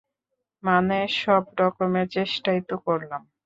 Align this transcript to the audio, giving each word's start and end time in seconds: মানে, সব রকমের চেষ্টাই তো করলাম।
মানে, 0.63 0.97
সব 1.15 1.43
রকমের 1.59 2.07
চেষ্টাই 2.07 2.59
তো 2.61 2.75
করলাম। 2.77 3.21